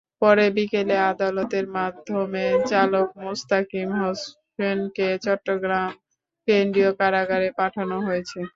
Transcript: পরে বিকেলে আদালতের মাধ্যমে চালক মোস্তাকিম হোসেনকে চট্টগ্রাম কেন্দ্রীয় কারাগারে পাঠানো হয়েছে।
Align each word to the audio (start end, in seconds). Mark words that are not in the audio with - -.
পরে 0.21 0.45
বিকেলে 0.55 0.95
আদালতের 1.11 1.65
মাধ্যমে 1.77 2.41
চালক 2.71 3.07
মোস্তাকিম 3.23 3.89
হোসেনকে 3.99 5.07
চট্টগ্রাম 5.25 5.89
কেন্দ্রীয় 6.47 6.91
কারাগারে 6.99 7.49
পাঠানো 7.59 7.95
হয়েছে। 8.07 8.39